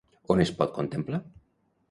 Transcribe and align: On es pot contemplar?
On 0.35 0.41
es 0.45 0.51
pot 0.61 0.73
contemplar? 0.79 1.21